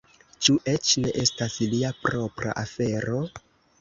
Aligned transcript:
Ĉu 0.45 0.53
eĉ 0.71 0.93
ne 1.03 1.11
estas 1.25 1.57
lia 1.75 1.93
propra 2.07 2.57
afero? 2.63 3.21